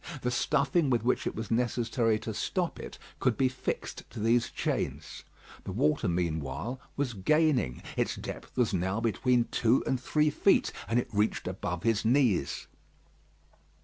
The 0.23 0.31
stuffing 0.31 0.89
with 0.89 1.03
which 1.03 1.27
it 1.27 1.35
was 1.35 1.51
necessary 1.51 2.17
to 2.21 2.33
stop 2.33 2.79
it 2.79 2.97
could 3.19 3.37
be 3.37 3.47
fixed 3.47 4.01
to 4.09 4.19
these 4.19 4.49
chains. 4.49 5.23
The 5.63 5.71
water 5.71 6.07
meanwhile 6.07 6.79
was 6.97 7.13
gaining. 7.13 7.83
Its 7.95 8.15
depth 8.15 8.57
was 8.57 8.73
now 8.73 8.99
between 8.99 9.43
two 9.51 9.83
and 9.85 10.01
three 10.01 10.31
feet; 10.31 10.71
and 10.87 10.97
it 10.97 11.07
reached 11.13 11.47
above 11.47 11.83
his 11.83 12.03
knees. 12.03 12.65